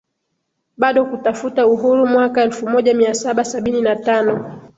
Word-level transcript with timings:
bado 0.77 1.05
kutafuta 1.05 1.67
uhuru 1.67 2.07
Mwaka 2.07 2.41
elfumoja 2.43 2.93
miasaba 2.93 3.43
sabini 3.45 3.81
na 3.81 3.95
tano 3.95 4.59